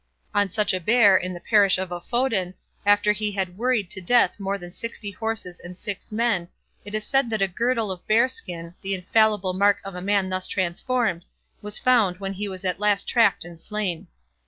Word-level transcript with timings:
On 0.33 0.49
such 0.49 0.73
a 0.73 0.79
bear, 0.79 1.15
in 1.15 1.31
the 1.31 1.39
parish 1.39 1.77
of 1.77 1.89
Oföden, 1.89 2.55
after 2.87 3.11
he 3.11 3.33
had 3.33 3.55
worried 3.59 3.91
to 3.91 4.01
death 4.01 4.39
more 4.39 4.57
than 4.57 4.71
sixty 4.71 5.11
horses 5.11 5.59
and 5.59 5.77
six 5.77 6.11
men, 6.11 6.47
it 6.83 6.95
is 6.95 7.05
said 7.05 7.29
that 7.29 7.41
a 7.43 7.47
girdle 7.47 7.91
of 7.91 8.07
bearskin, 8.07 8.73
the 8.81 8.95
infallible 8.95 9.53
mark 9.53 9.77
of 9.85 9.93
a 9.93 10.01
man 10.01 10.29
thus 10.29 10.47
transformed, 10.47 11.23
was 11.61 11.77
found 11.77 12.19
when 12.19 12.33
he 12.33 12.47
was 12.47 12.65
at 12.65 12.79
last 12.79 13.07
tracked 13.07 13.45
and 13.45 13.61
slain. 13.61 14.07